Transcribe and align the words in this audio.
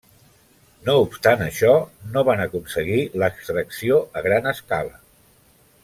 No 0.87 0.93
obstant 1.01 1.43
això, 1.47 1.75
no 2.15 2.23
van 2.31 2.41
aconseguir 2.47 2.99
l'extracció 3.25 4.01
a 4.19 4.25
gran 4.31 4.53
escala. 4.57 4.99